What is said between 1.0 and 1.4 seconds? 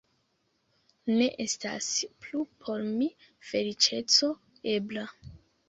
Ne